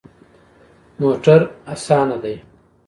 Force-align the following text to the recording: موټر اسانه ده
موټر 1.01 1.39
اسانه 1.73 2.17
ده 2.23 2.33